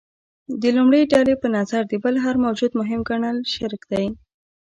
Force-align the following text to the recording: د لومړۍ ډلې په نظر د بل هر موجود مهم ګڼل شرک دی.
د 0.61 0.63
لومړۍ 0.77 1.03
ډلې 1.13 1.35
په 1.41 1.47
نظر 1.57 1.81
د 1.87 1.93
بل 2.03 2.15
هر 2.25 2.35
موجود 2.45 2.71
مهم 2.79 2.99
ګڼل 3.09 3.37
شرک 3.53 3.81
دی. 3.91 4.05